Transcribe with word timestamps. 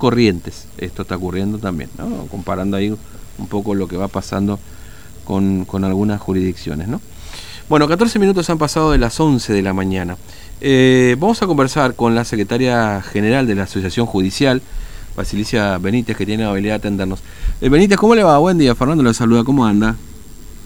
Corrientes, 0.00 0.68
esto 0.78 1.02
está 1.02 1.16
ocurriendo 1.16 1.58
también, 1.58 1.90
¿no? 1.98 2.26
comparando 2.30 2.76
ahí 2.76 2.96
un 3.36 3.46
poco 3.48 3.74
lo 3.74 3.88
que 3.88 3.96
va 3.96 4.06
pasando 4.06 4.60
con, 5.24 5.66
algunas 5.82 6.20
jurisdicciones. 6.20 6.86
¿no? 6.86 7.00
Bueno, 7.68 7.88
14 7.88 8.20
minutos 8.20 8.48
han 8.48 8.58
pasado 8.58 8.92
de 8.92 8.98
las 8.98 9.18
11 9.18 9.52
de 9.52 9.60
la 9.60 9.72
mañana. 9.72 10.16
Eh, 10.60 11.16
vamos 11.18 11.42
a 11.42 11.48
conversar 11.48 11.96
con 11.96 12.14
la 12.14 12.24
secretaria 12.24 13.02
general 13.02 13.48
de 13.48 13.56
la 13.56 13.64
Asociación 13.64 14.06
Judicial, 14.06 14.62
Basilicia 15.16 15.78
Benítez, 15.78 16.16
que 16.16 16.24
tiene 16.24 16.44
la 16.44 16.50
habilidad 16.50 16.74
de 16.74 16.78
atendernos. 16.78 17.18
Eh, 17.60 17.68
Benítez, 17.68 17.98
¿cómo 17.98 18.14
le 18.14 18.22
va? 18.22 18.38
Buen 18.38 18.56
día, 18.56 18.76
Fernando 18.76 19.02
le 19.02 19.12
saluda, 19.12 19.42
¿cómo 19.42 19.66
anda? 19.66 19.96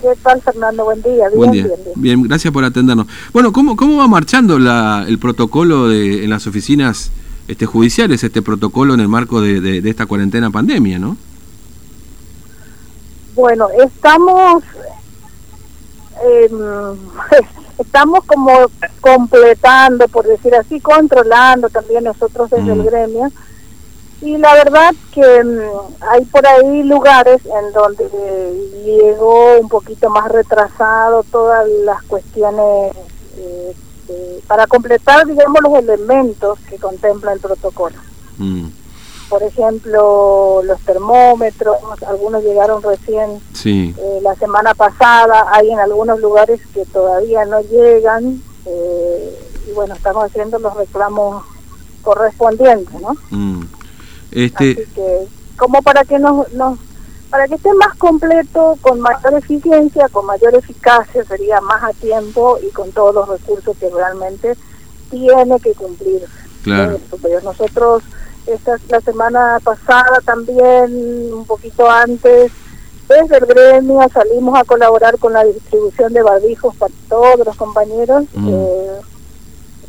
¿Qué 0.03 0.09
tal, 0.23 0.43
Fernando? 0.43 0.85
Buen 0.85 1.01
día. 1.01 1.29
Bien, 1.29 1.37
Buen 1.37 1.53
día. 1.53 1.67
Bien, 1.97 2.23
gracias 2.25 2.53
por 2.53 2.65
atendernos. 2.65 3.07
Bueno, 3.33 3.51
¿cómo, 3.51 3.77
cómo 3.77 3.97
va 3.97 4.09
marchando 4.09 4.59
el 5.07 5.19
protocolo 5.19 5.89
de, 5.89 6.23
en 6.23 6.29
las 6.29 6.47
oficinas 6.47 7.11
este, 7.49 7.67
judiciales 7.67 8.23
este 8.25 8.43
protocolo 8.43 8.95
en 8.95 9.01
el 9.01 9.09
marco 9.09 9.41
de, 9.41 9.79
esta 9.89 10.07
cuarentena 10.07 10.51
pandemia, 10.51 10.99
¿no? 10.99 11.17
Bueno, 13.35 13.69
estamos 13.85 14.63
em, 16.23 16.99
estamos 17.79 18.25
como 18.25 18.71
completando, 19.01 20.07
por 20.09 20.27
decir 20.27 20.55
así, 20.55 20.81
controlando 20.81 21.69
también 21.69 22.05
nosotros 22.05 22.51
desde 22.51 22.73
el 22.73 22.83
gremio. 22.85 23.31
Y 24.21 24.39
la 24.39 24.55
verdad 24.55 24.95
que 25.13 25.21
em, 25.21 25.59
hay 26.01 26.25
por 26.27 26.47
ahí 26.47 26.85
lugares 26.85 27.43
en 27.45 27.73
donde 27.73 28.09
llegó 28.85 29.59
un 29.59 29.69
poquito 29.69 30.11
más 30.11 30.31
retrasado 30.31 31.25
todas 31.25 31.69
las 31.85 32.03
cuestiones 32.05 32.93
eh, 33.37 33.75
este, 34.13 34.43
para 34.47 34.67
completar, 34.67 35.27
digamos, 35.27 35.61
los 35.63 35.75
elementos 35.79 36.59
que 36.69 36.77
contempla 36.77 37.33
el 37.33 37.41
protocolo. 37.41 37.97
Mm. 38.39 38.67
Por 39.29 39.43
ejemplo, 39.43 40.61
los 40.65 40.81
termómetros, 40.83 41.77
algunos 42.07 42.45
llegaron 42.45 42.83
recién 42.83 43.41
eh, 43.65 44.21
la 44.23 44.35
semana 44.35 44.75
pasada, 44.75 45.47
hay 45.53 45.71
en 45.71 45.79
algunos 45.79 46.21
lugares 46.21 46.61
que 46.75 46.85
todavía 46.85 47.45
no 47.47 47.61
llegan, 47.63 48.43
eh, 48.67 49.39
y 49.69 49.73
bueno, 49.73 49.95
estamos 49.95 50.25
haciendo 50.25 50.59
los 50.59 50.75
reclamos 50.77 51.45
correspondientes, 52.03 53.01
¿no? 53.01 53.15
Mm. 53.31 53.63
Este... 54.33 54.73
Así 54.73 54.93
que, 54.95 55.29
como 55.57 55.81
para 55.83 56.05
que 56.05 56.19
nos, 56.19 56.53
nos 56.53 56.79
para 57.33 57.49
que 57.49 57.55
esté 57.55 57.73
más 57.73 57.97
completo, 57.97 58.77
con 58.83 59.01
mayor 59.01 59.33
eficiencia, 59.39 60.07
con 60.11 60.27
mayor 60.27 60.55
eficacia, 60.55 61.25
sería 61.25 61.63
más 61.63 61.83
a 61.83 61.93
tiempo 61.95 62.59
y 62.63 62.69
con 62.73 62.93
todos 62.93 63.15
los 63.15 63.27
recursos 63.27 63.75
que 63.79 63.89
realmente 63.89 64.55
tiene 65.11 65.59
que 65.61 65.73
cumplir. 65.73 66.27
Claro. 66.63 67.01
Nosotros 67.43 68.03
esta 68.47 68.77
la 68.91 69.01
semana 69.01 69.59
pasada 69.65 70.21
también, 70.27 71.33
un 71.33 71.47
poquito 71.47 71.91
antes, 71.91 72.53
desde 73.09 73.39
el 73.39 73.47
gremio 73.47 74.07
salimos 74.13 74.61
a 74.61 74.65
colaborar 74.65 75.19
con 75.19 75.33
la 75.33 75.45
distribución 75.45 76.13
de 76.13 76.23
barbijos 76.23 76.77
para 76.77 76.93
todos 77.09 77.47
los 77.47 77.57
compañeros. 77.57 78.25
Mm. 78.35 78.49
Eh, 78.49 78.53
eh, 78.53 79.01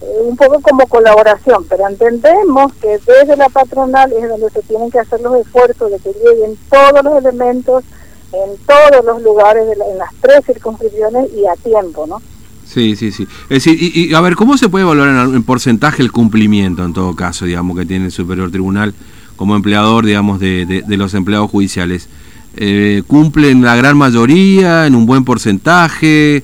un 0.02 0.36
poco 0.36 0.60
como 0.62 0.88
colaboración, 0.88 1.66
pero 1.70 1.88
entendemos 1.88 2.74
que 2.74 3.00
desde 3.00 3.38
la 3.38 3.50
patronal 3.50 4.12
es 4.12 4.30
donde 4.30 4.50
se 4.50 4.62
tienen 4.64 4.92
que 4.92 5.00
hacer 5.00 5.22
los 5.22 5.36
esfuerzos 5.38 5.92
de 5.92 6.00
que 6.00 6.12
lleguen 6.14 6.58
todos 6.70 7.04
los 7.04 7.24
elementos 7.24 7.84
en 8.34 8.58
todos 8.66 9.06
los 9.06 9.22
lugares, 9.22 9.66
de 9.68 9.74
en 9.74 9.98
las 9.98 10.10
tres 10.20 10.46
circunscripciones 10.46 11.30
y 11.34 11.46
a 11.46 11.56
tiempo, 11.56 12.06
¿no? 12.08 12.22
Sí, 12.66 12.96
sí, 12.96 13.12
sí. 13.12 13.28
Es 13.50 13.64
decir, 13.64 13.78
y, 13.80 14.14
a 14.14 14.22
ver, 14.22 14.36
¿cómo 14.36 14.58
se 14.58 14.70
puede 14.70 14.86
valorar 14.86 15.28
en, 15.28 15.44
porcentaje 15.44 16.02
el 16.02 16.12
cumplimiento, 16.12 16.84
en 16.84 16.94
todo 16.94 17.16
caso, 17.16 17.46
digamos, 17.46 17.78
que 17.78 17.86
tiene 17.86 18.06
el 18.06 18.12
Superior 18.12 18.50
Tribunal 18.50 18.94
como 19.36 19.56
empleador, 19.56 20.06
digamos, 20.06 20.40
de, 20.40 20.66
de, 20.66 20.98
los 20.98 21.14
empleados 21.14 21.52
judiciales? 21.52 22.10
Eh, 22.56 23.04
¿Cumplen 23.06 23.62
la 23.62 23.76
gran 23.76 23.98
mayoría, 23.98 24.88
en 24.88 24.96
un 24.96 25.06
buen 25.06 25.24
porcentaje? 25.24 26.44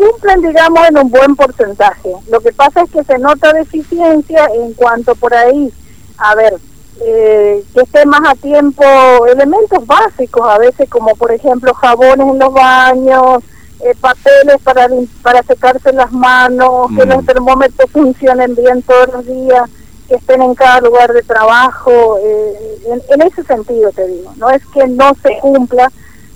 Cumplen, 0.00 0.40
digamos, 0.40 0.88
en 0.88 0.98
un 0.98 1.10
buen 1.10 1.36
porcentaje. 1.36 2.10
Lo 2.30 2.40
que 2.40 2.52
pasa 2.52 2.82
es 2.82 2.90
que 2.90 3.04
se 3.04 3.18
nota 3.18 3.52
deficiencia 3.52 4.46
en 4.54 4.72
cuanto 4.72 5.14
por 5.14 5.34
ahí, 5.34 5.70
a 6.16 6.34
ver, 6.34 6.54
eh, 7.02 7.62
que 7.74 7.80
esté 7.80 8.06
más 8.06 8.20
a 8.26 8.34
tiempo 8.34 8.82
elementos 9.26 9.86
básicos, 9.86 10.46
a 10.48 10.58
veces 10.58 10.88
como 10.88 11.14
por 11.16 11.32
ejemplo 11.32 11.74
jabones 11.74 12.26
en 12.26 12.38
los 12.38 12.52
baños, 12.52 13.44
eh, 13.80 13.94
papeles 14.00 14.56
para, 14.62 14.88
para 15.22 15.42
secarse 15.42 15.92
las 15.92 16.12
manos, 16.12 16.88
que 16.96 17.04
los 17.04 17.22
mm. 17.22 17.26
termómetros 17.26 17.90
funcionen 17.90 18.54
bien 18.54 18.82
todos 18.82 19.08
los 19.12 19.26
días, 19.26 19.68
que 20.08 20.16
estén 20.16 20.42
en 20.42 20.54
cada 20.54 20.80
lugar 20.80 21.12
de 21.12 21.22
trabajo, 21.22 22.18
eh, 22.22 22.78
en, 22.86 23.02
en 23.08 23.26
ese 23.26 23.44
sentido 23.44 23.90
te 23.92 24.06
digo, 24.06 24.32
no 24.36 24.50
es 24.50 24.62
que 24.66 24.86
no 24.86 25.12
se 25.22 25.38
cumpla, 25.40 25.90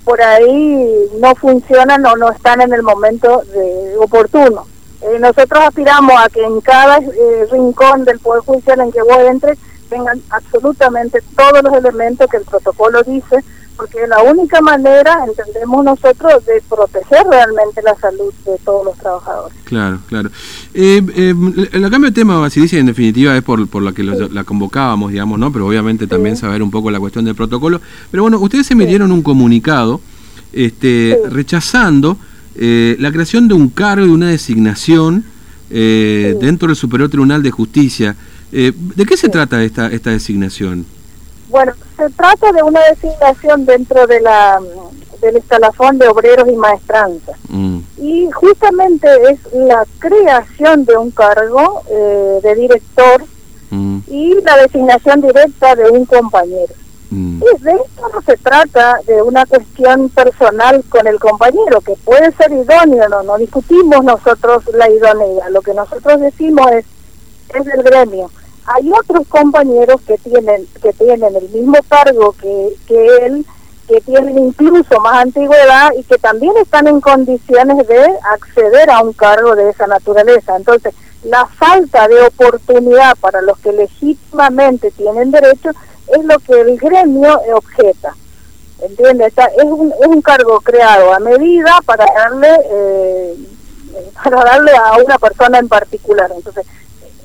por 0.04 0.20
ahí 0.20 1.09
no 1.19 1.34
funcionan 1.34 2.04
o 2.06 2.16
no 2.16 2.31
están 2.31 2.60
en 2.60 2.72
el 2.72 2.82
momento 2.82 3.42
de, 3.53 3.97
oportuno. 3.98 4.66
Eh, 5.00 5.19
nosotros 5.19 5.65
aspiramos 5.66 6.15
a 6.19 6.28
que 6.28 6.42
en 6.42 6.60
cada 6.60 6.98
eh, 6.98 7.47
rincón 7.50 8.04
del 8.04 8.19
Poder 8.19 8.42
Judicial 8.42 8.81
en 8.81 8.92
que 8.92 9.03
vos 9.03 9.19
entres 9.19 9.59
tengan 9.88 10.20
absolutamente 10.31 11.22
todos 11.37 11.62
los 11.62 11.72
elementos 11.75 12.28
que 12.31 12.38
el 12.38 12.44
protocolo 12.44 13.03
dice, 13.03 13.44
porque 13.76 14.02
es 14.02 14.08
la 14.08 14.22
única 14.22 14.60
manera, 14.60 15.18
entendemos 15.26 15.84
nosotros, 15.84 16.44
de 16.46 16.62
proteger 16.68 17.26
realmente 17.28 17.82
la 17.82 17.94
salud 17.96 18.32
de 18.44 18.56
todos 18.64 18.84
los 18.84 18.96
trabajadores. 18.98 19.56
Claro, 19.64 19.98
claro. 20.08 20.30
Eh, 20.72 21.02
eh, 21.16 21.34
el 21.72 21.90
cambio 21.90 22.10
de 22.10 22.12
tema, 22.12 22.48
dice 22.48 22.78
en 22.78 22.86
definitiva, 22.86 23.36
es 23.36 23.42
por, 23.42 23.66
por 23.68 23.82
la 23.82 23.92
que 23.92 24.02
la 24.02 24.44
convocábamos, 24.44 25.10
digamos, 25.10 25.38
¿no? 25.38 25.52
Pero 25.52 25.66
obviamente 25.66 26.06
también 26.06 26.36
saber 26.36 26.62
un 26.62 26.70
poco 26.70 26.90
la 26.90 27.00
cuestión 27.00 27.24
del 27.24 27.34
protocolo. 27.34 27.80
Pero 28.10 28.22
bueno, 28.22 28.38
ustedes 28.38 28.70
emitieron 28.70 29.12
un 29.12 29.22
comunicado 29.22 30.00
este, 30.52 31.18
rechazando 31.30 32.16
eh, 32.56 32.96
la 33.00 33.10
creación 33.10 33.48
de 33.48 33.54
un 33.54 33.68
cargo 33.68 34.06
y 34.06 34.10
una 34.10 34.28
designación 34.28 35.24
eh, 35.70 36.36
dentro 36.41 36.68
del 36.68 36.76
Superior 36.76 37.08
Tribunal 37.08 37.42
de 37.42 37.50
Justicia. 37.50 38.16
¿De 38.52 39.04
qué 39.04 39.16
se 39.16 39.28
trata 39.28 39.64
esta, 39.64 39.88
esta 39.88 40.10
designación? 40.10 40.86
Bueno, 41.54 41.72
se 41.97 42.10
trata 42.10 42.50
de 42.50 42.65
una 42.65 42.81
designación 42.81 43.65
dentro 43.65 44.09
de 44.09 44.20
la 44.20 44.59
del 45.20 45.37
escalafón 45.37 45.98
de 45.98 46.09
obreros 46.09 46.48
y 46.48 46.56
maestranzas. 46.56 47.37
Mm. 47.48 47.78
Y 47.98 48.28
justamente 48.32 49.06
es 49.31 49.38
la 49.53 49.87
creación 50.00 50.84
de 50.84 50.97
un 50.97 51.12
cargo 51.12 51.82
eh, 51.88 52.41
de 52.42 52.54
director 52.56 53.25
mm. 53.70 53.98
y 54.09 54.34
la 54.42 54.56
designación 54.56 55.20
directa 55.20 55.76
de 55.76 55.91
un 55.91 56.04
compañero. 56.06 56.75
Mm. 57.10 57.41
Y 57.41 57.62
de 57.62 57.71
esto 57.71 58.09
no 58.12 58.21
se 58.22 58.36
trata 58.36 58.98
de 59.06 59.22
una 59.22 59.47
cuestión 59.47 60.09
personal 60.09 60.82
con 60.88 61.06
el 61.06 61.21
compañero, 61.21 61.81
que 61.82 61.94
puede 62.04 62.32
ser 62.32 62.50
idóneo, 62.50 63.09
no, 63.09 63.22
no 63.22 63.38
discutimos 63.38 64.03
nosotros 64.03 64.65
la 64.75 64.91
idoneidad, 64.91 65.50
lo 65.50 65.62
que 65.62 65.72
nosotros 65.72 66.21
decimos 66.21 66.66
es, 66.72 66.84
es 67.54 67.65
del 67.65 67.84
gremio 67.84 68.28
hay 68.66 68.91
otros 68.92 69.26
compañeros 69.28 70.00
que 70.06 70.16
tienen 70.19 70.66
que 70.82 70.92
tienen 70.92 71.36
el 71.36 71.48
mismo 71.50 71.78
cargo 71.88 72.32
que, 72.32 72.75
que 72.86 73.16
él 73.26 73.47
que 73.86 74.00
tienen 74.00 74.38
incluso 74.38 74.98
más 75.00 75.22
antigüedad 75.22 75.91
y 75.98 76.02
que 76.04 76.16
también 76.19 76.56
están 76.56 76.86
en 76.86 77.00
condiciones 77.00 77.86
de 77.86 78.06
acceder 78.32 78.91
a 78.91 79.03
un 79.03 79.12
cargo 79.12 79.54
de 79.54 79.69
esa 79.69 79.86
naturaleza. 79.86 80.56
Entonces, 80.56 80.94
la 81.22 81.44
falta 81.47 82.08
de 82.08 82.22
oportunidad 82.22 83.14
para 83.20 83.42
los 83.42 83.58
que 83.58 83.72
legítimamente 83.72 84.91
tienen 84.91 85.30
derecho 85.30 85.70
es 86.06 86.24
lo 86.24 86.38
que 86.38 86.60
el 86.60 86.78
gremio 86.78 87.41
objeta. 87.54 88.14
¿Entiendes? 88.80 89.32
Es 89.36 89.64
un, 89.64 89.92
un 90.06 90.22
cargo 90.22 90.60
creado 90.60 91.12
a 91.12 91.19
medida 91.19 91.78
para 91.86 92.04
darle 92.06 92.48
eh, 92.70 93.34
para 94.22 94.44
darle 94.44 94.72
a 94.76 94.97
una 95.03 95.19
persona 95.19 95.58
en 95.58 95.69
particular. 95.69 96.30
Entonces, 96.34 96.66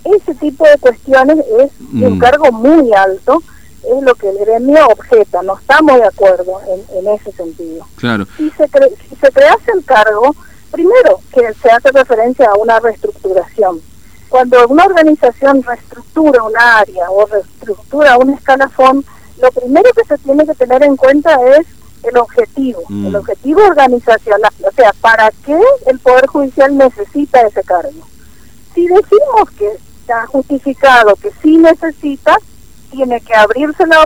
ese 0.03 0.35
tipo 0.35 0.65
de 0.65 0.77
cuestiones 0.77 1.37
es 1.59 1.71
un 1.93 2.17
mm. 2.17 2.19
cargo 2.19 2.51
muy 2.51 2.93
alto, 2.93 3.41
es 3.83 4.03
lo 4.03 4.13
que 4.15 4.29
el 4.29 4.37
gremio 4.37 4.85
objeta, 4.87 5.41
no 5.41 5.57
estamos 5.57 5.99
de 5.99 6.05
acuerdo 6.05 6.59
en, 6.67 7.07
ese 7.07 7.31
sentido. 7.31 7.85
Claro. 7.95 8.25
Si 8.37 8.49
se, 8.51 8.67
si 8.67 9.15
se 9.15 9.31
crease 9.31 9.71
el 9.73 9.83
cargo, 9.85 10.35
primero 10.71 11.21
que 11.33 11.53
se 11.61 11.69
hace 11.71 11.91
referencia 11.91 12.49
a 12.49 12.57
una 12.57 12.79
reestructuración. 12.79 13.81
Cuando 14.29 14.67
una 14.67 14.85
organización 14.85 15.63
reestructura 15.63 16.43
un 16.43 16.55
área 16.55 17.09
o 17.09 17.25
reestructura 17.25 18.17
un 18.17 18.31
escalafón, 18.31 19.03
lo 19.41 19.51
primero 19.51 19.89
que 19.95 20.03
se 20.03 20.17
tiene 20.19 20.45
que 20.45 20.53
tener 20.53 20.83
en 20.83 20.95
cuenta 20.95 21.35
es 21.57 21.65
el 22.03 22.17
objetivo, 22.17 22.83
mm. 22.87 23.07
el 23.07 23.15
objetivo 23.15 23.61
organizacional, 23.65 24.51
o 24.65 24.71
sea, 24.71 24.93
¿para 25.01 25.31
qué 25.45 25.59
el 25.87 25.99
Poder 25.99 26.27
Judicial 26.27 26.77
necesita 26.77 27.41
ese 27.41 27.63
cargo? 27.63 28.07
Si 28.73 28.87
decimos 28.87 29.49
que 29.57 29.69
ha 30.11 30.25
justificado 30.27 31.15
que 31.15 31.31
sí 31.41 31.57
necesita, 31.57 32.37
tiene 32.91 33.21
que 33.21 33.35
abrirse 33.35 33.85
la, 33.87 34.05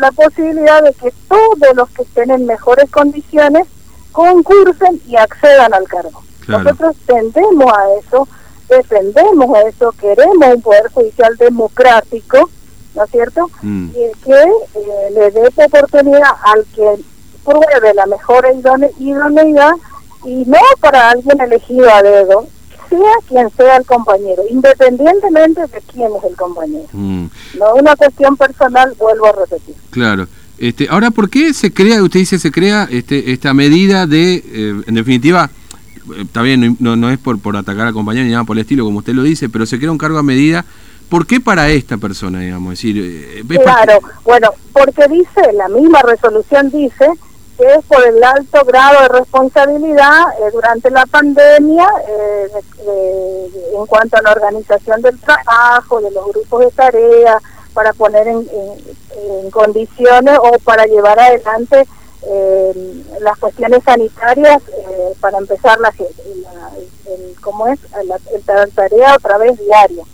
la 0.00 0.12
posibilidad 0.12 0.82
de 0.82 0.92
que 0.94 1.12
todos 1.28 1.76
los 1.76 1.90
que 1.90 2.02
estén 2.02 2.30
en 2.30 2.46
mejores 2.46 2.90
condiciones 2.90 3.66
concursen 4.12 5.00
y 5.06 5.16
accedan 5.16 5.74
al 5.74 5.86
cargo. 5.88 6.22
Nosotros 6.48 6.96
tendemos 7.06 7.72
a 7.72 7.94
eso, 8.00 8.28
defendemos 8.68 9.58
eso, 9.66 9.92
queremos 9.92 10.54
un 10.54 10.62
poder 10.62 10.90
judicial 10.92 11.36
democrático 11.36 12.48
¿no 12.94 13.04
es 13.04 13.10
cierto? 13.10 13.50
Mm. 13.62 13.88
Y 13.90 14.24
que 14.24 14.42
eh, 14.42 15.10
le 15.12 15.30
dé 15.30 15.48
oportunidad 15.64 16.30
al 16.42 16.64
que 16.74 17.02
pruebe 17.44 17.94
la 17.94 18.06
mejor 18.06 18.46
idoneidad 18.98 19.72
y 20.24 20.44
no 20.46 20.58
para 20.80 21.10
alguien 21.10 21.40
elegido 21.40 21.90
a 21.90 22.02
dedo, 22.02 22.46
sea 22.96 23.12
quien 23.28 23.50
sea 23.56 23.76
el 23.76 23.86
compañero, 23.86 24.42
independientemente 24.50 25.62
de 25.62 25.82
quién 25.92 26.10
es 26.16 26.24
el 26.30 26.36
compañero. 26.36 26.88
Mm. 26.92 27.26
No 27.58 27.74
una 27.74 27.96
cuestión 27.96 28.36
personal, 28.36 28.94
vuelvo 28.98 29.26
a 29.26 29.32
repetir. 29.32 29.74
Claro. 29.90 30.26
Este, 30.58 30.86
ahora, 30.88 31.10
¿por 31.10 31.28
qué 31.28 31.52
se 31.54 31.72
crea, 31.72 32.02
usted 32.02 32.20
dice, 32.20 32.38
se 32.38 32.52
crea 32.52 32.86
este, 32.90 33.32
esta 33.32 33.52
medida 33.54 34.06
de, 34.06 34.34
eh, 34.34 34.82
en 34.86 34.94
definitiva, 34.94 35.50
eh, 36.14 36.22
está 36.22 36.42
bien, 36.42 36.76
no, 36.78 36.94
no, 36.94 37.10
es 37.10 37.18
por, 37.18 37.40
por 37.40 37.56
atacar 37.56 37.88
al 37.88 37.94
compañero 37.94 38.26
ni 38.26 38.32
nada 38.32 38.44
por 38.44 38.56
el 38.56 38.62
estilo, 38.62 38.84
como 38.84 38.98
usted 38.98 39.14
lo 39.14 39.22
dice, 39.22 39.48
pero 39.48 39.66
se 39.66 39.78
crea 39.78 39.90
un 39.90 39.98
cargo 39.98 40.18
a 40.18 40.22
medida 40.22 40.64
¿Por 41.12 41.26
qué 41.26 41.40
para 41.40 41.68
esta 41.68 41.98
persona, 41.98 42.40
digamos? 42.40 42.70
decir, 42.70 42.96
eh, 42.98 43.44
claro, 43.62 44.00
bueno, 44.24 44.48
porque 44.72 45.06
dice, 45.10 45.52
la 45.52 45.68
misma 45.68 46.00
resolución 46.00 46.70
dice 46.70 47.06
que 47.56 47.66
es 47.66 47.84
por 47.86 48.04
el 48.06 48.22
alto 48.22 48.64
grado 48.64 49.02
de 49.02 49.08
responsabilidad 49.08 50.22
eh, 50.38 50.50
durante 50.52 50.90
la 50.90 51.06
pandemia 51.06 51.86
eh, 52.08 52.48
en 53.74 53.86
cuanto 53.86 54.16
a 54.16 54.22
la 54.22 54.32
organización 54.32 55.02
del 55.02 55.18
trabajo, 55.20 56.00
de 56.00 56.10
los 56.10 56.26
grupos 56.28 56.60
de 56.60 56.70
tarea, 56.70 57.38
para 57.74 57.92
poner 57.92 58.28
en, 58.28 58.42
condiciones 59.50 60.38
o 60.42 60.58
para 60.60 60.84
llevar 60.84 61.18
adelante 61.18 61.86
las 63.20 63.38
cuestiones 63.38 63.82
sanitarias, 63.84 64.62
para 65.20 65.38
empezar 65.38 65.78
la, 65.80 65.92
el, 65.98 67.36
¿cómo 67.40 67.66
es? 67.66 67.78
La, 68.04 68.18
la 68.46 68.66
tarea 68.68 69.14
otra 69.14 69.38
vez 69.38 69.58
diaria 69.58 70.04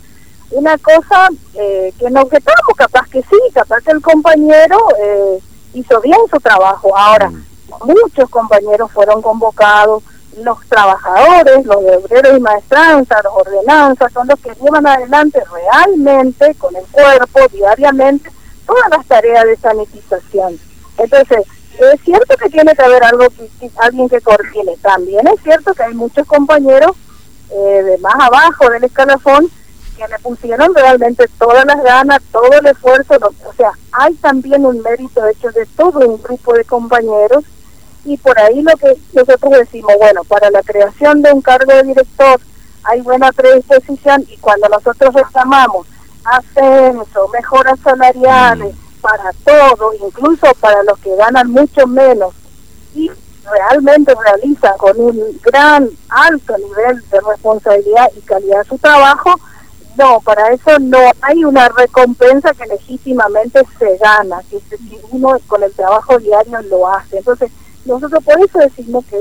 una 0.51 0.77
cosa 0.77 1.29
eh, 1.55 1.93
que 1.99 2.09
no 2.09 2.21
objetamos, 2.21 2.75
capaz 2.75 3.07
que 3.09 3.21
sí, 3.21 3.37
capaz 3.53 3.81
que 3.81 3.91
el 3.91 4.01
compañero 4.01 4.77
eh, 4.99 5.39
hizo 5.73 6.01
bien 6.01 6.19
su 6.29 6.39
trabajo. 6.39 6.95
Ahora, 6.97 7.29
mm. 7.29 7.43
muchos 7.83 8.29
compañeros 8.29 8.91
fueron 8.91 9.21
convocados, 9.21 10.03
los 10.37 10.59
trabajadores, 10.67 11.65
los 11.65 11.83
de 11.83 11.97
obreros 11.97 12.37
y 12.37 12.41
maestranza, 12.41 13.21
los 13.23 13.33
ordenanzas, 13.33 14.11
son 14.13 14.27
los 14.27 14.39
que 14.39 14.53
llevan 14.61 14.85
adelante 14.87 15.41
realmente 15.51 16.55
con 16.55 16.75
el 16.75 16.85
cuerpo, 16.91 17.39
diariamente, 17.51 18.31
todas 18.65 18.89
las 18.89 19.05
tareas 19.05 19.45
de 19.45 19.57
sanitización. 19.57 20.59
Entonces, 20.97 21.45
es 21.79 22.01
cierto 22.01 22.35
que 22.37 22.49
tiene 22.49 22.75
que 22.75 22.83
haber 22.83 23.03
algo 23.03 23.27
que, 23.29 23.71
alguien 23.77 24.09
que 24.09 24.21
coordine. 24.21 24.75
También 24.81 25.27
es 25.27 25.41
cierto 25.41 25.73
que 25.73 25.83
hay 25.83 25.93
muchos 25.93 26.27
compañeros 26.27 26.91
eh, 27.51 27.83
de 27.83 27.97
más 27.99 28.15
abajo 28.15 28.69
del 28.69 28.83
escalafón 28.83 29.49
que 29.99 30.07
le 30.07 30.19
pusieron 30.19 30.73
realmente 30.73 31.27
todas 31.37 31.65
las 31.65 31.83
ganas, 31.83 32.21
todo 32.31 32.51
el 32.51 32.65
esfuerzo, 32.65 33.15
o 33.45 33.53
sea, 33.53 33.71
hay 33.91 34.13
también 34.15 34.65
un 34.65 34.81
mérito 34.81 35.25
hecho 35.27 35.51
de 35.51 35.65
todo 35.65 35.99
un 35.99 36.21
grupo 36.21 36.53
de 36.53 36.63
compañeros 36.63 37.43
y 38.05 38.17
por 38.17 38.39
ahí 38.39 38.61
lo 38.61 38.75
que 38.77 38.97
nosotros 39.13 39.51
decimos, 39.51 39.93
bueno, 39.99 40.23
para 40.23 40.49
la 40.51 40.63
creación 40.63 41.21
de 41.21 41.33
un 41.33 41.41
cargo 41.41 41.73
de 41.73 41.83
director 41.83 42.39
hay 42.83 43.01
buena 43.01 43.31
predisposición 43.33 44.25
y 44.29 44.37
cuando 44.37 44.69
nosotros 44.69 45.13
reclamamos 45.13 45.85
ascenso, 46.23 47.27
mejoras 47.33 47.77
salariales 47.83 48.73
mm. 48.73 49.01
para 49.01 49.33
todos, 49.43 49.95
incluso 50.01 50.47
para 50.61 50.81
los 50.83 50.97
que 50.99 51.13
ganan 51.17 51.51
mucho 51.51 51.85
menos 51.87 52.33
y 52.95 53.11
realmente 53.51 54.13
realizan 54.23 54.77
con 54.77 54.97
un 54.99 55.39
gran 55.43 55.89
alto 56.09 56.57
nivel 56.57 57.09
de 57.09 57.19
responsabilidad 57.19 58.09
y 58.15 58.21
calidad 58.21 58.63
su 58.67 58.77
trabajo, 58.77 59.35
no, 59.97 60.21
para 60.21 60.53
eso 60.53 60.79
no 60.79 60.99
hay 61.21 61.43
una 61.43 61.67
recompensa 61.69 62.53
que 62.53 62.65
legítimamente 62.67 63.61
se 63.77 63.97
gana, 63.97 64.41
que 64.49 64.59
uno 65.11 65.37
con 65.47 65.63
el 65.63 65.73
trabajo 65.73 66.17
diario 66.19 66.61
lo 66.63 66.87
hace. 66.87 67.17
Entonces, 67.17 67.51
nosotros 67.85 68.23
por 68.23 68.39
eso 68.39 68.59
decimos 68.59 69.05
que, 69.05 69.17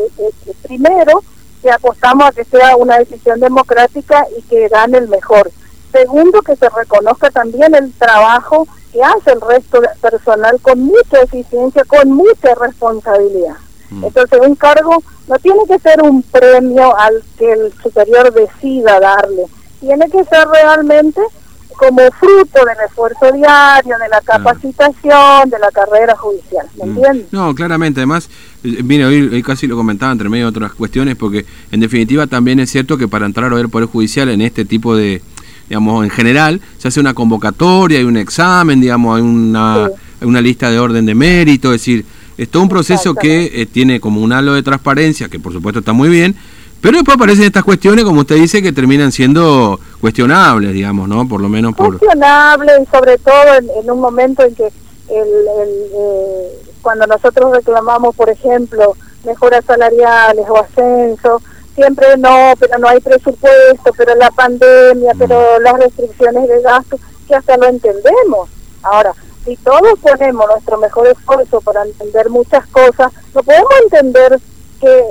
primero 0.62 1.22
que 1.62 1.70
apostamos 1.70 2.28
a 2.28 2.32
que 2.32 2.44
sea 2.44 2.76
una 2.76 2.98
decisión 2.98 3.40
democrática 3.40 4.26
y 4.36 4.42
que 4.42 4.68
gane 4.68 4.98
el 4.98 5.08
mejor. 5.08 5.50
Segundo, 5.90 6.42
que 6.42 6.54
se 6.54 6.68
reconozca 6.68 7.30
también 7.30 7.74
el 7.74 7.92
trabajo 7.94 8.68
que 8.92 9.02
hace 9.02 9.32
el 9.32 9.40
resto 9.40 9.80
del 9.80 9.90
personal 10.00 10.60
con 10.60 10.80
mucha 10.80 11.22
eficiencia, 11.22 11.84
con 11.84 12.12
mucha 12.12 12.54
responsabilidad. 12.54 13.56
Mm. 13.90 14.04
Entonces, 14.04 14.38
un 14.46 14.54
cargo 14.54 15.02
no 15.26 15.38
tiene 15.38 15.60
que 15.66 15.78
ser 15.78 16.02
un 16.02 16.22
premio 16.22 16.96
al 16.96 17.22
que 17.38 17.52
el 17.52 17.72
superior 17.82 18.32
decida 18.32 19.00
darle, 19.00 19.46
tiene 19.80 20.06
que 20.10 20.24
ser 20.24 20.46
realmente 20.48 21.20
como 21.78 22.00
fruto 22.18 22.58
del 22.66 22.76
esfuerzo 22.86 23.32
diario, 23.32 23.94
de 23.98 24.08
la 24.08 24.20
capacitación, 24.20 25.48
de 25.48 25.58
la 25.60 25.70
carrera 25.72 26.16
judicial, 26.16 26.66
¿me 26.76 26.86
mm. 26.86 26.88
entiendes? 26.88 27.32
No, 27.32 27.54
claramente, 27.54 28.00
además, 28.00 28.28
eh, 28.64 28.82
mire, 28.82 29.06
hoy, 29.06 29.42
casi 29.44 29.68
lo 29.68 29.76
comentaba 29.76 30.10
entre 30.10 30.28
medio 30.28 30.46
de 30.46 30.50
otras 30.50 30.72
cuestiones, 30.72 31.14
porque 31.14 31.46
en 31.70 31.80
definitiva 31.80 32.26
también 32.26 32.58
es 32.58 32.70
cierto 32.70 32.98
que 32.98 33.06
para 33.06 33.26
entrar 33.26 33.52
a 33.52 33.54
ver 33.54 33.68
Poder 33.68 33.88
Judicial 33.88 34.28
en 34.28 34.40
este 34.40 34.64
tipo 34.64 34.96
de, 34.96 35.22
digamos, 35.68 36.04
en 36.04 36.10
general, 36.10 36.60
se 36.78 36.88
hace 36.88 36.98
una 36.98 37.14
convocatoria, 37.14 37.98
hay 37.98 38.04
un 38.04 38.16
examen, 38.16 38.80
digamos, 38.80 39.16
hay 39.16 39.22
una, 39.22 39.88
una 40.20 40.40
lista 40.40 40.70
de 40.70 40.80
orden 40.80 41.06
de 41.06 41.14
mérito, 41.14 41.72
es 41.72 41.80
decir, 41.80 42.04
es 42.36 42.48
todo 42.48 42.64
un 42.64 42.68
proceso 42.68 43.14
que 43.14 43.50
eh, 43.54 43.66
tiene 43.66 44.00
como 44.00 44.20
un 44.20 44.32
halo 44.32 44.54
de 44.54 44.62
transparencia, 44.64 45.28
que 45.28 45.38
por 45.38 45.52
supuesto 45.52 45.78
está 45.78 45.92
muy 45.92 46.08
bien, 46.08 46.34
pero 46.80 46.98
después 46.98 47.16
aparecen 47.16 47.44
estas 47.44 47.64
cuestiones, 47.64 48.04
como 48.04 48.20
usted 48.20 48.36
dice, 48.36 48.62
que 48.62 48.72
terminan 48.72 49.10
siendo 49.10 49.80
cuestionables, 50.00 50.72
digamos, 50.72 51.08
¿no? 51.08 51.26
Por 51.28 51.40
lo 51.40 51.48
menos 51.48 51.74
por... 51.74 51.98
Cuestionables 51.98 52.82
y 52.82 52.86
sobre 52.96 53.18
todo 53.18 53.54
en, 53.82 53.90
un 53.90 54.00
momento 54.00 54.44
en 54.44 54.54
que 54.54 54.66
el, 54.66 55.46
eh, 55.94 56.62
cuando 56.82 57.06
nosotros 57.06 57.52
reclamamos, 57.52 58.14
por 58.14 58.30
ejemplo, 58.30 58.96
mejoras 59.24 59.64
salariales 59.64 60.46
o 60.48 60.56
ascenso, 60.56 61.42
siempre 61.74 62.16
no, 62.16 62.54
pero 62.58 62.78
no 62.78 62.88
hay 62.88 63.00
presupuesto, 63.00 63.92
pero 63.96 64.14
la 64.14 64.30
pandemia, 64.30 65.12
pero 65.18 65.36
mm. 65.58 65.62
las 65.62 65.78
restricciones 65.78 66.48
de 66.48 66.62
gasto, 66.62 66.98
que 67.26 67.34
hasta 67.34 67.56
lo 67.56 67.66
entendemos. 67.66 68.48
Ahora, 68.82 69.12
si 69.44 69.56
todos 69.56 69.98
ponemos 70.00 70.46
nuestro 70.46 70.78
mejor 70.78 71.06
esfuerzo 71.08 71.60
para 71.60 71.82
entender 71.82 72.30
muchas 72.30 72.66
cosas, 72.68 73.12
no 73.34 73.42
podemos 73.42 73.70
entender 73.84 74.40
que 74.80 75.04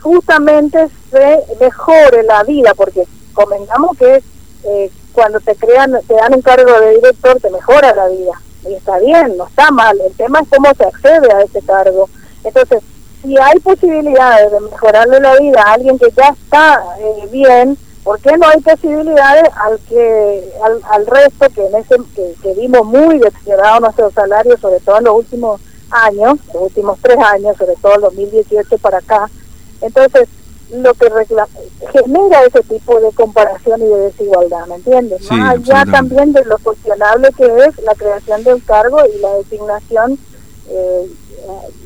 justamente 0.00 0.88
se 1.10 1.44
mejore 1.60 2.22
la 2.24 2.42
vida, 2.44 2.72
porque 2.74 3.04
convengamos 3.32 3.96
que 3.96 4.22
eh, 4.64 4.90
cuando 5.12 5.40
te 5.40 5.54
crean, 5.56 5.98
te 6.06 6.14
dan 6.14 6.34
un 6.34 6.42
cargo 6.42 6.78
de 6.80 6.96
director, 6.96 7.40
te 7.40 7.50
mejora 7.50 7.94
la 7.94 8.08
vida. 8.08 8.32
Y 8.68 8.74
está 8.74 8.98
bien, 8.98 9.36
no 9.36 9.46
está 9.46 9.70
mal. 9.70 9.98
El 10.00 10.12
tema 10.14 10.40
es 10.40 10.48
cómo 10.48 10.72
se 10.74 10.84
accede 10.84 11.32
a 11.32 11.42
ese 11.42 11.62
cargo. 11.62 12.08
Entonces, 12.44 12.82
si 13.22 13.36
hay 13.36 13.58
posibilidades 13.60 14.52
de 14.52 14.60
mejorarle 14.60 15.20
la 15.20 15.36
vida 15.36 15.62
a 15.62 15.72
alguien 15.72 15.98
que 15.98 16.10
ya 16.16 16.28
está 16.28 16.82
eh, 17.00 17.28
bien, 17.30 17.76
¿por 18.04 18.20
qué 18.20 18.36
no 18.36 18.48
hay 18.48 18.60
posibilidades 18.60 19.48
al 19.56 19.78
que 19.88 20.52
al, 20.90 21.06
resto 21.06 21.48
que 21.50 21.66
en 21.66 21.74
ese 21.76 21.96
que, 22.14 22.34
que 22.42 22.54
vimos 22.54 22.84
muy 22.84 23.18
deteriorado 23.18 23.80
nuestro 23.80 24.10
salario, 24.10 24.56
sobre 24.58 24.80
todo 24.80 24.98
en 24.98 25.04
los 25.04 25.16
últimos 25.16 25.60
años, 25.90 26.38
los 26.54 26.62
últimos 26.64 26.98
tres 27.02 27.18
años, 27.18 27.56
sobre 27.56 27.74
todo 27.76 27.94
el 27.96 28.00
2018 28.02 28.78
para 28.78 28.98
acá, 28.98 29.28
entonces, 29.80 30.28
lo 30.72 30.92
que 30.94 31.08
genera 31.92 32.44
ese 32.44 32.62
tipo 32.62 33.00
de 33.00 33.10
comparación 33.12 33.80
y 33.80 33.84
de 33.84 34.00
desigualdad, 34.00 34.66
¿me 34.68 34.74
entiendes? 34.76 35.30
Más 35.30 35.56
allá 35.56 35.84
también 35.90 36.32
de 36.32 36.44
lo 36.44 36.58
cuestionable 36.58 37.28
que 37.36 37.44
es 37.44 37.82
la 37.84 37.94
creación 37.94 38.44
de 38.44 38.54
un 38.54 38.60
cargo 38.60 38.98
y 39.06 39.20
la 39.20 39.34
designación 39.36 40.18
eh, 40.68 41.10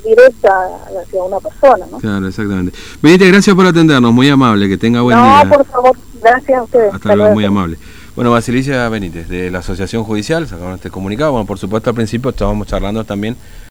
directa 0.04 0.68
hacia 1.00 1.22
una 1.22 1.38
persona, 1.38 1.87
¿no? 1.90 1.99
Claro, 1.99 2.26
exactamente. 2.26 2.76
Benítez, 3.00 3.28
gracias 3.30 3.54
por 3.54 3.66
atendernos, 3.66 4.12
muy 4.12 4.28
amable, 4.28 4.68
que 4.68 4.76
tenga 4.76 5.02
buen 5.02 5.16
día. 5.16 5.44
No, 5.44 5.50
por 5.50 5.64
favor, 5.66 5.96
gracias 6.20 6.58
a 6.58 6.62
ustedes. 6.64 6.94
Hasta, 6.94 7.14
luego, 7.14 7.34
muy 7.34 7.44
amable. 7.44 7.78
Bueno, 8.16 8.30
Basilicia 8.30 8.88
Benítez, 8.88 9.28
de 9.28 9.50
la 9.50 9.61
Asociación 9.61 10.04
Judicial, 10.04 10.46
sacaron 10.49 10.75
este 10.75 10.90
comunicado. 10.90 11.32
Bueno, 11.32 11.46
por 11.46 11.58
supuesto, 11.58 11.90
al 11.90 11.96
principio 11.96 12.30
estábamos 12.30 12.66
charlando 12.66 13.04
también 13.04 13.37